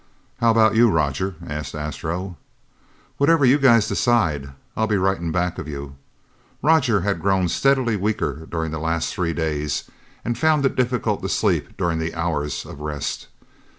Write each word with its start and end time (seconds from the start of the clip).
"How 0.39 0.49
about 0.49 0.73
you, 0.73 0.89
Roger?" 0.89 1.35
asked 1.45 1.75
Astro. 1.75 2.35
"Whatever 3.17 3.45
you 3.45 3.59
guys 3.59 3.87
decide, 3.87 4.49
I'll 4.75 4.87
be 4.87 4.97
right 4.97 5.19
in 5.19 5.31
back 5.31 5.59
of 5.59 5.67
you." 5.67 5.95
Roger 6.63 7.01
had 7.01 7.21
grown 7.21 7.47
steadily 7.47 7.95
weaker 7.97 8.47
during 8.49 8.71
the 8.71 8.79
last 8.79 9.13
three 9.13 9.33
days 9.33 9.83
and 10.25 10.39
found 10.39 10.65
it 10.65 10.75
difficult 10.75 11.21
to 11.21 11.29
sleep 11.29 11.77
during 11.77 11.99
the 11.99 12.15
hours 12.15 12.65
of 12.65 12.79
rest. 12.79 13.27